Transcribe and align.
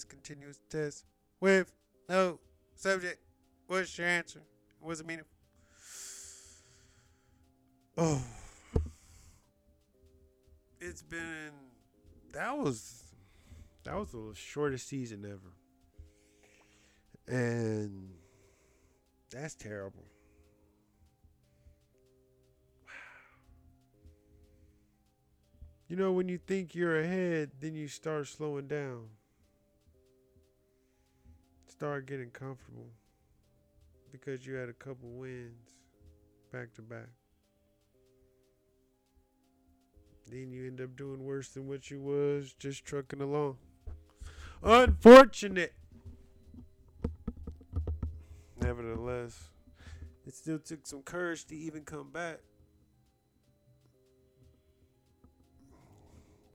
continuous 0.00 0.58
test 0.70 1.04
with 1.40 1.72
no 2.08 2.38
subject. 2.76 3.18
What's 3.66 3.96
your 3.98 4.06
answer? 4.06 4.40
What's 4.80 5.00
it 5.00 5.06
mean? 5.06 5.20
Oh, 7.96 8.22
it's 10.80 11.02
been 11.02 11.52
that 12.32 12.56
was 12.56 13.04
that 13.84 13.96
was 13.96 14.10
the 14.12 14.32
shortest 14.34 14.88
season 14.88 15.24
ever, 15.24 15.52
and 17.28 18.10
that's 19.30 19.54
terrible. 19.54 20.04
You 25.88 25.96
know, 25.96 26.12
when 26.12 26.28
you 26.30 26.38
think 26.38 26.74
you're 26.74 26.98
ahead, 26.98 27.50
then 27.60 27.74
you 27.74 27.86
start 27.86 28.26
slowing 28.26 28.66
down. 28.66 29.08
Start 31.82 32.06
getting 32.06 32.30
comfortable 32.30 32.86
because 34.12 34.46
you 34.46 34.54
had 34.54 34.68
a 34.68 34.72
couple 34.72 35.08
wins 35.08 35.74
back 36.52 36.72
to 36.74 36.80
back. 36.80 37.08
Then 40.30 40.52
you 40.52 40.68
end 40.68 40.80
up 40.80 40.96
doing 40.96 41.24
worse 41.24 41.48
than 41.48 41.66
what 41.66 41.90
you 41.90 42.00
was 42.00 42.54
just 42.56 42.84
trucking 42.84 43.20
along. 43.20 43.56
Unfortunate. 44.62 45.74
Nevertheless, 48.60 49.50
it 50.24 50.34
still 50.34 50.60
took 50.60 50.86
some 50.86 51.02
courage 51.02 51.46
to 51.46 51.56
even 51.56 51.82
come 51.82 52.12
back. 52.12 52.38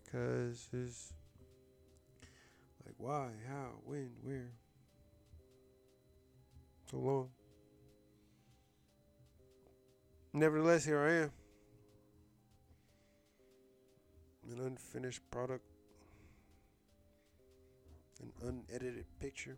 Because 0.05 0.69
it's 0.71 1.11
like, 2.85 2.95
why, 2.97 3.31
how, 3.45 3.71
when, 3.83 4.11
where? 4.23 4.53
So 6.89 6.97
long. 6.97 7.30
Nevertheless, 10.31 10.85
here 10.85 10.99
I 11.02 11.13
am. 11.23 11.31
An 14.52 14.66
unfinished 14.66 15.21
product, 15.30 15.65
an 18.21 18.31
unedited 18.41 19.05
picture, 19.19 19.58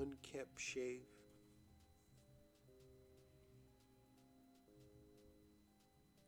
unkept 0.00 0.58
shave. 0.58 1.02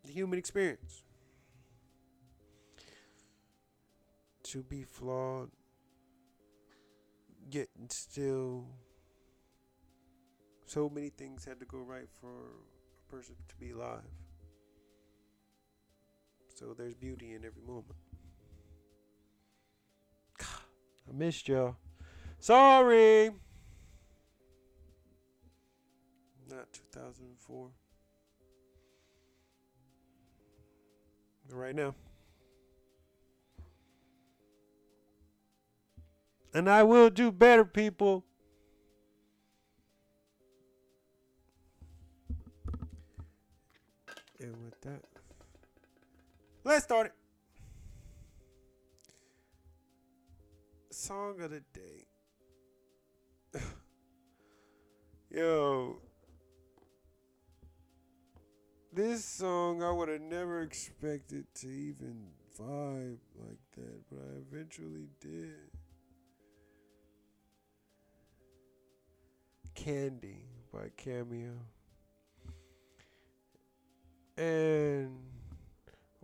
The 0.05 0.13
human 0.13 0.39
experience. 0.39 1.05
To 4.45 4.63
be 4.63 4.83
flawed, 4.83 5.51
yet 7.51 7.69
still 7.89 8.67
so 10.67 10.91
many 10.91 11.09
things 11.09 11.45
had 11.47 11.59
to 11.61 11.67
go 11.67 11.79
right 11.79 12.09
for 12.21 12.29
a 12.29 13.11
person 13.11 13.35
to 13.49 13.57
be 13.57 13.71
alive. 13.71 14.03
So 16.55 16.75
there's 16.77 16.95
beauty 16.95 17.33
in 17.33 17.45
every 17.45 17.63
moment. 17.63 17.97
I 20.43 21.13
missed 21.15 21.49
y'all. 21.49 21.77
Sorry. 22.39 23.31
Not 26.51 26.73
2004. 26.73 27.71
Right 31.51 31.75
now. 31.75 31.95
And 36.55 36.69
I 36.69 36.83
will 36.83 37.11
do 37.11 37.31
better, 37.31 37.65
people. 37.65 38.25
And 44.41 44.57
with 44.65 44.81
that, 44.83 45.03
let's 46.65 46.85
start 46.85 47.09
it. 47.09 47.13
Song 50.91 51.41
of 51.41 51.51
the 51.51 51.63
day. 51.73 52.07
Yo, 55.31 55.99
this 58.93 59.25
song 59.25 59.83
I 59.83 59.91
would 59.91 60.09
have 60.09 60.21
never 60.21 60.63
expected 60.63 61.47
to 61.57 61.69
even 61.69 62.29
vibe 62.59 63.19
like 63.39 63.59
that, 63.77 64.09
but 64.11 64.19
I 64.19 64.39
eventually 64.51 65.09
did. 65.21 65.71
Candy 69.89 70.45
by 70.71 70.91
Cameo. 70.99 71.55
And 74.37 75.17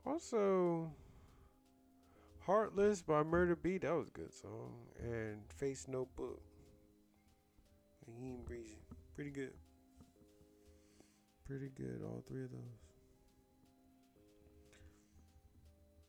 also 0.04 0.92
Heartless 2.40 3.00
by 3.00 3.22
Murder 3.22 3.56
Beat, 3.56 3.80
that 3.80 3.94
was 3.94 4.08
a 4.08 4.10
good 4.10 4.34
song. 4.34 4.74
And 5.02 5.50
Face 5.56 5.86
Notebook. 5.88 6.42
And 8.06 8.44
Breezy. 8.44 8.76
Pretty 9.14 9.30
good. 9.30 9.54
Pretty 11.46 11.70
good, 11.74 12.02
all 12.04 12.22
three 12.28 12.44
of 12.44 12.50
those. 12.50 12.60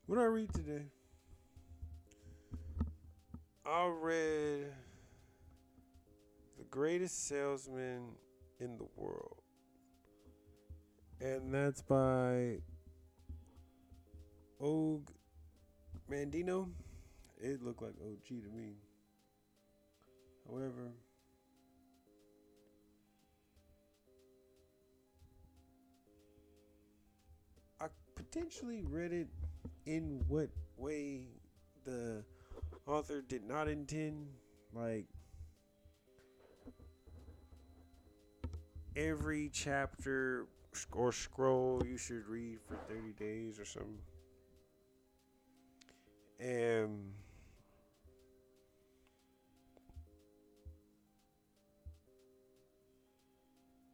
What 0.08 0.18
did 0.18 0.24
I 0.24 0.26
read 0.26 0.54
today? 0.54 0.88
I 3.66 3.88
read 3.88 4.74
The 6.58 6.64
Greatest 6.70 7.28
Salesman 7.28 8.12
in 8.60 8.78
the 8.78 8.88
World. 8.96 9.42
And 11.20 11.54
that's 11.54 11.82
by 11.82 12.60
Og 14.62 15.12
Mandino. 16.10 16.70
It 17.38 17.62
looked 17.62 17.82
like 17.82 17.94
OG 18.02 18.28
to 18.28 18.50
me. 18.56 18.76
However, 20.50 20.92
I 27.82 27.88
potentially 28.16 28.84
read 28.84 29.12
it 29.12 29.28
in 29.86 30.24
what 30.28 30.50
way 30.78 31.28
the 31.84 32.24
author 32.88 33.22
did 33.22 33.44
not 33.44 33.68
intend. 33.68 34.28
Like, 34.74 35.06
every 38.96 39.50
chapter 39.50 40.48
or 40.92 41.12
scroll 41.12 41.82
you 41.86 41.98
should 41.98 42.28
read 42.28 42.60
for 42.68 42.76
30 42.88 43.14
days 43.14 43.60
or 43.60 43.66
something. 43.66 44.00
And 46.40 47.14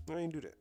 I 0.09 0.15
didn't 0.15 0.33
do 0.33 0.41
that. 0.41 0.55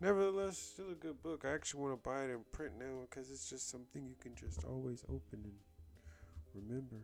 Nevertheless, 0.00 0.58
still 0.58 0.90
a 0.90 0.94
good 0.94 1.22
book. 1.22 1.44
I 1.46 1.54
actually 1.54 1.80
want 1.80 1.94
to 1.94 2.08
buy 2.08 2.24
it 2.24 2.30
in 2.30 2.40
print 2.52 2.74
now 2.78 3.06
because 3.08 3.30
it's 3.30 3.48
just 3.48 3.70
something 3.70 4.04
you 4.04 4.16
can 4.20 4.34
just 4.34 4.64
always 4.64 5.02
open 5.08 5.40
and 5.44 5.54
remember 6.54 6.96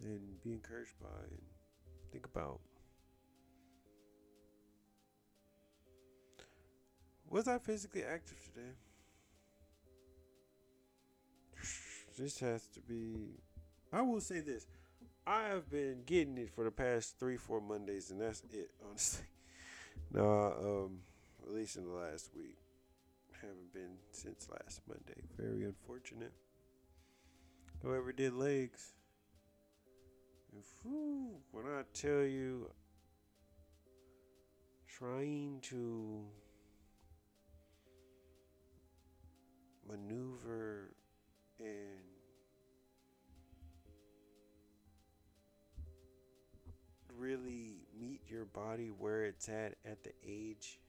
and 0.00 0.40
be 0.42 0.52
encouraged 0.52 0.94
by 1.00 1.24
and 1.30 1.42
think 2.12 2.24
about. 2.24 2.60
Was 7.34 7.48
I 7.48 7.58
physically 7.58 8.04
active 8.04 8.38
today? 8.44 8.70
This 12.16 12.38
has 12.38 12.68
to 12.68 12.80
be. 12.80 13.40
I 13.92 14.02
will 14.02 14.20
say 14.20 14.38
this. 14.38 14.68
I 15.26 15.48
have 15.48 15.68
been 15.68 16.04
getting 16.06 16.38
it 16.38 16.50
for 16.54 16.62
the 16.62 16.70
past 16.70 17.18
three, 17.18 17.36
four 17.36 17.60
Mondays, 17.60 18.12
and 18.12 18.20
that's 18.20 18.44
it, 18.52 18.70
honestly. 18.88 19.24
No, 20.12 20.84
um, 20.86 20.98
at 21.44 21.52
least 21.52 21.74
in 21.74 21.86
the 21.86 21.90
last 21.90 22.30
week. 22.36 22.56
Haven't 23.40 23.72
been 23.72 23.96
since 24.12 24.48
last 24.48 24.82
Monday. 24.86 25.20
Very 25.36 25.64
unfortunate. 25.64 26.34
Whoever 27.82 28.12
did 28.12 28.34
legs. 28.34 28.92
Whew, 30.84 31.32
when 31.50 31.64
I 31.66 31.82
tell 31.92 32.22
you, 32.22 32.70
trying 34.86 35.58
to 35.62 36.26
maneuver 39.96 40.94
and 41.58 41.68
really 47.16 47.86
meet 47.98 48.20
your 48.28 48.44
body 48.44 48.88
where 48.88 49.24
it's 49.24 49.48
at 49.48 49.74
at 49.84 50.02
the 50.02 50.12
age 50.26 50.80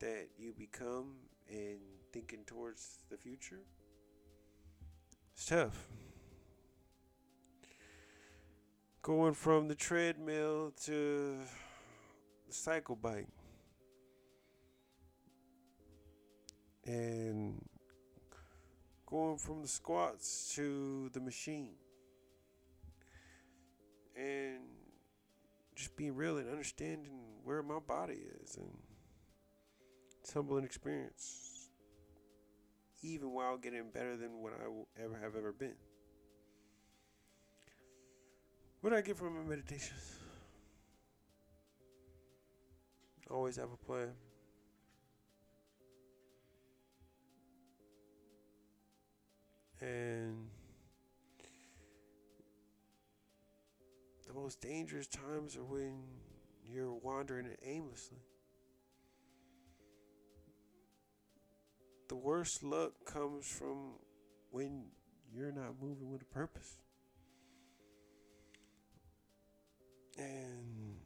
that 0.00 0.28
you 0.38 0.52
become 0.56 1.14
and 1.48 1.78
thinking 2.12 2.44
towards 2.46 3.00
the 3.10 3.16
future. 3.16 3.62
It's 5.34 5.46
tough. 5.46 5.88
Going 9.02 9.34
from 9.34 9.68
the 9.68 9.74
treadmill 9.74 10.72
to 10.84 11.38
the 12.46 12.52
cycle 12.52 12.96
bike. 12.96 13.28
And 16.84 17.62
going 19.10 19.38
from 19.38 19.62
the 19.62 19.68
squats 19.68 20.52
to 20.54 21.08
the 21.12 21.20
machine. 21.20 21.74
And 24.16 24.58
just 25.74 25.96
being 25.96 26.14
real 26.14 26.38
and 26.38 26.50
understanding 26.50 27.12
where 27.44 27.62
my 27.62 27.78
body 27.78 28.18
is 28.42 28.56
and 28.56 28.70
it's 30.20 30.32
humbling 30.32 30.64
experience 30.64 31.70
even 33.02 33.32
while 33.32 33.56
getting 33.56 33.90
better 33.94 34.16
than 34.16 34.42
what 34.42 34.52
I 34.62 34.66
will 34.66 34.88
ever 35.02 35.16
have 35.22 35.36
ever 35.36 35.52
been. 35.52 35.76
What 38.80 38.92
I 38.92 39.00
get 39.00 39.16
from 39.16 39.36
my 39.36 39.48
meditations? 39.48 40.16
Always 43.30 43.56
have 43.56 43.70
a 43.72 43.76
plan. 43.76 44.08
And 49.80 50.48
the 54.26 54.34
most 54.34 54.60
dangerous 54.60 55.06
times 55.06 55.56
are 55.56 55.64
when 55.64 56.02
you're 56.64 56.94
wandering 56.94 57.48
aimlessly. 57.64 58.18
The 62.08 62.16
worst 62.16 62.62
luck 62.62 62.92
comes 63.04 63.46
from 63.46 63.92
when 64.50 64.86
you're 65.32 65.52
not 65.52 65.74
moving 65.80 66.10
with 66.10 66.22
a 66.22 66.26
purpose. 66.26 66.78
And 70.18 70.96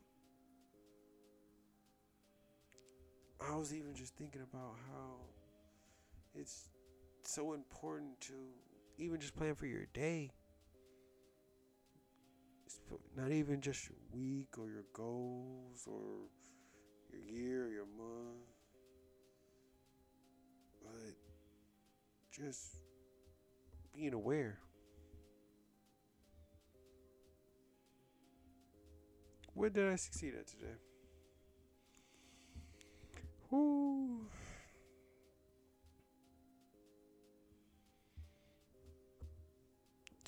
I 3.41 3.57
was 3.57 3.75
even 3.75 3.95
just 3.95 4.15
thinking 4.17 4.43
about 4.43 4.77
how 4.89 5.17
it's 6.35 6.69
so 7.31 7.53
important 7.53 8.21
to 8.23 8.33
even 8.99 9.21
just 9.21 9.37
plan 9.37 9.55
for 9.55 9.67
your 9.67 9.87
day. 9.93 10.31
It's 12.67 12.81
not 13.17 13.31
even 13.31 13.61
just 13.61 13.89
your 13.89 13.99
week 14.13 14.59
or 14.59 14.69
your 14.71 14.85
goals 14.93 15.87
or 15.87 16.29
your 17.11 17.21
year 17.21 17.67
or 17.67 17.71
your 17.71 17.87
month, 17.87 18.49
but 20.83 21.15
just 22.31 22.77
being 23.95 24.15
aware. 24.15 24.59
What 29.55 29.75
did 29.75 29.89
I 29.89 29.97
succeed 29.97 30.35
at 30.39 30.47
today? 30.47 30.77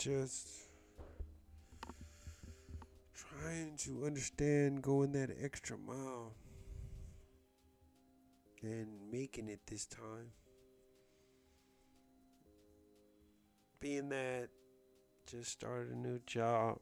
Just 0.04 0.48
trying 3.14 3.74
to 3.78 4.04
understand 4.04 4.82
going 4.82 5.12
that 5.12 5.30
extra 5.42 5.78
mile 5.78 6.34
and 8.60 8.88
making 9.10 9.48
it 9.48 9.60
this 9.66 9.86
time. 9.86 10.28
Being 13.80 14.10
that 14.10 14.50
just 15.26 15.50
started 15.50 15.94
a 15.94 15.96
new 15.96 16.20
job 16.26 16.80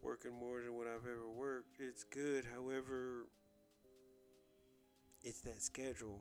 working 0.00 0.38
more 0.38 0.60
than 0.60 0.74
what 0.76 0.86
I've 0.86 1.08
ever 1.10 1.28
worked. 1.28 1.80
It's 1.80 2.04
good. 2.04 2.44
However, 2.54 3.26
it's 5.24 5.40
that 5.40 5.60
schedule. 5.60 6.20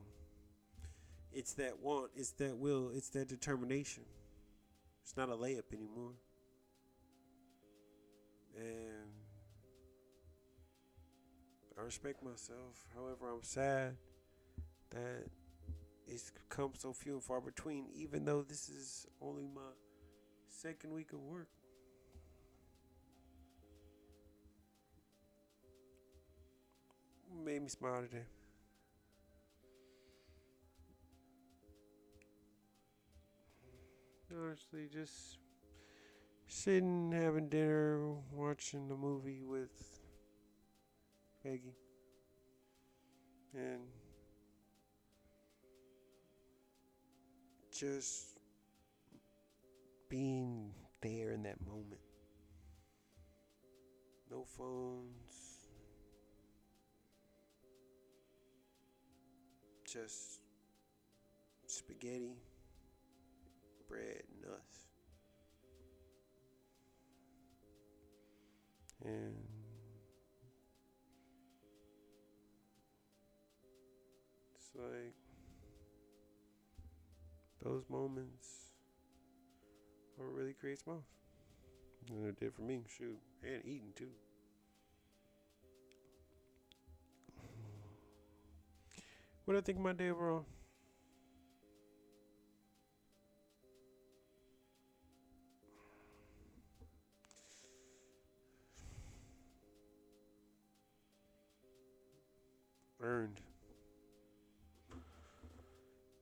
It's 1.32 1.54
that 1.54 1.80
want. 1.80 2.10
It's 2.16 2.32
that 2.32 2.58
will. 2.58 2.90
It's 2.92 3.10
that 3.10 3.28
determination. 3.28 4.02
It's 5.03 5.18
not 5.18 5.30
a 5.30 5.33
layup 5.33 5.74
anymore. 5.74 6.13
And 8.57 9.09
I 11.77 11.81
respect 11.81 12.24
myself. 12.24 12.86
However, 12.95 13.31
I'm 13.31 13.44
sad 13.44 13.95
that 14.92 15.25
it's 16.07 16.31
come 16.50 16.71
so 16.77 16.94
few 16.94 17.13
and 17.13 17.24
far 17.24 17.42
between, 17.42 17.88
even 17.94 18.25
though 18.25 18.42
this 18.42 18.69
is 18.69 19.07
only 19.21 19.48
my 19.53 19.62
second 20.50 20.94
week 20.94 21.13
of 21.13 21.19
work. 21.19 21.48
made 27.44 27.62
me 27.62 27.69
smile 27.69 28.01
today. 28.01 28.25
Honestly, 34.33 34.88
just 34.92 35.38
sitting, 36.48 37.12
having 37.12 37.50
dinner, 37.50 38.13
watching 38.31 38.89
a 38.92 38.95
movie 38.95 39.42
with 39.44 40.00
Peggy. 41.44 41.75
And 43.54 43.81
just 47.72 48.39
being 50.07 50.72
there 51.01 51.31
in 51.31 51.44
that 51.44 51.60
moment. 51.66 52.00
No 54.30 54.45
phones, 54.45 55.68
just 59.86 60.42
spaghetti, 61.68 62.38
bread, 63.92 64.24
nuts. 64.42 64.88
And 69.04 69.36
it's 74.56 74.70
like 74.75 75.13
those 77.63 77.84
moments 77.89 78.72
are 80.20 80.25
what 80.25 80.34
really 80.36 80.54
create 80.54 80.80
smiles. 80.80 81.04
And 82.10 82.27
it 82.27 82.39
did 82.39 82.54
for 82.54 82.62
me, 82.62 82.84
shoot, 82.88 83.20
and 83.44 83.62
eating 83.65 83.94
too. 83.96 84.12
What 89.46 89.54
do 89.54 89.58
I 89.60 89.62
think 89.62 89.80
my 89.80 89.94
day 89.94 90.10
overall? 90.10 90.46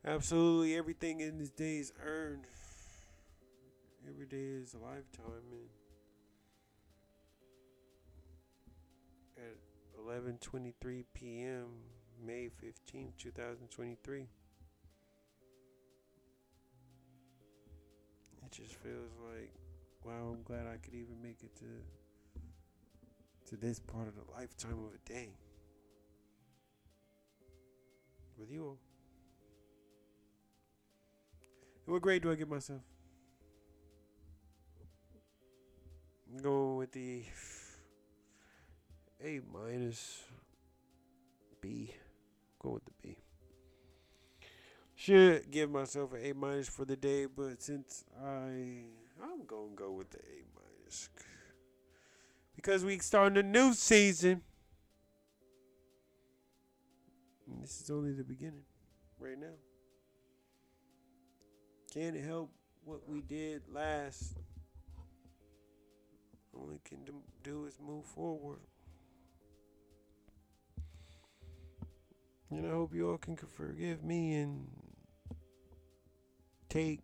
Absolutely 0.10 0.76
everything 0.76 1.20
in 1.20 1.38
this 1.38 1.52
day 1.52 1.78
is 1.78 1.94
earned. 2.04 2.48
Every 4.10 4.26
day 4.26 4.44
is 4.60 4.74
a 4.74 4.80
lifetime 4.80 5.44
and 5.52 5.70
at 9.38 9.58
11:23 10.04 11.06
p.m. 11.14 11.68
May 12.26 12.50
15th, 12.50 13.18
2023. 13.20 14.22
It 14.22 14.28
just 18.52 18.74
feels 18.78 19.12
like, 19.32 19.54
wow, 20.04 20.34
I'm 20.34 20.42
glad 20.42 20.66
I 20.66 20.78
could 20.78 20.96
even 20.96 21.22
make 21.22 21.44
it 21.44 21.56
to 21.58 21.84
to 23.52 23.58
this 23.58 23.80
part 23.80 24.08
of 24.08 24.16
the 24.16 24.32
lifetime 24.32 24.80
of 24.88 24.92
a 24.96 25.08
day 25.08 25.36
with 28.40 28.50
you 28.50 28.66
all. 28.66 28.89
What 31.90 32.02
grade 32.02 32.22
do 32.22 32.32
I 32.32 32.36
give 32.36 32.50
myself? 32.50 32.82
I'm 36.32 36.76
with 36.78 36.92
the 36.92 37.24
A 39.24 39.42
minus 39.52 40.24
B. 41.60 41.94
Go 42.62 42.72
with 42.72 42.86
the 42.86 42.92
B. 43.02 43.18
Should 44.96 45.50
give 45.50 45.72
myself 45.72 46.14
an 46.14 46.20
A 46.24 46.34
minus 46.34 46.70
for 46.70 46.86
the 46.86 46.96
day, 46.96 47.26
but 47.26 47.62
since 47.62 48.04
I 48.24 48.84
I'm 49.24 49.46
gonna 49.48 49.76
go 49.76 49.92
with 49.92 50.12
the 50.12 50.20
A 50.20 50.44
minus 50.56 51.10
because 52.56 52.86
we 52.86 53.00
starting 53.00 53.38
a 53.38 53.44
new 53.44 53.74
season. 53.74 54.42
This 57.62 57.82
is 57.82 57.90
only 57.90 58.12
the 58.12 58.24
beginning 58.24 58.64
right 59.20 59.40
now. 59.40 59.56
Can't 61.92 62.18
help 62.18 62.52
what 62.84 63.10
we 63.10 63.22
did 63.22 63.64
last. 63.74 64.38
Only 66.56 66.80
can 66.84 67.00
do 67.44 67.66
is 67.66 67.80
move 67.84 68.06
forward. 68.06 68.60
And 72.52 72.68
I 72.68 72.70
hope 72.70 72.94
you 72.94 73.10
all 73.10 73.18
can 73.18 73.36
forgive 73.36 74.04
me 74.04 74.36
and 74.36 74.68
take 76.68 77.00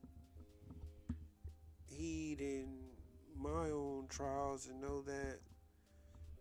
heed 1.88 2.40
in 2.40 2.68
my 3.40 3.70
own 3.72 4.06
trials 4.10 4.68
and 4.68 4.82
know 4.82 5.02
that 5.02 5.40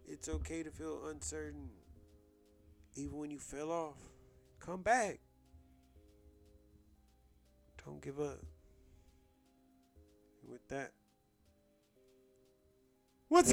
it's 0.07 0.29
okay 0.29 0.63
to 0.63 0.71
feel 0.71 1.07
uncertain. 1.09 1.71
Even 2.97 3.19
when 3.19 3.31
you 3.31 3.39
fell 3.39 3.71
off, 3.71 3.99
come 4.61 4.83
back. 4.83 5.21
Don't 7.85 8.01
give 8.01 8.19
up. 8.19 8.39
And 10.43 10.51
with 10.51 10.67
that, 10.69 10.93
what's 13.29 13.53